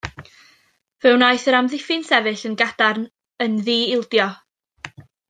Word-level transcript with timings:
Fe 1.03 1.11
wnaeth 1.17 1.45
yr 1.51 1.57
amddiffyn 1.57 2.05
sefyll 2.07 2.45
yn 2.49 2.57
gadarn, 2.63 3.05
yn 3.47 3.61
ddi-ildio. 3.69 4.31